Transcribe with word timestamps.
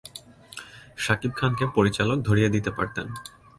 শাকিব 0.97 1.31
খানকে 1.31 1.65
পরিচালক 1.75 2.17
ধরিয়ে 2.19 2.49
দিতে 2.49 2.71
পারতেন। 2.71 3.07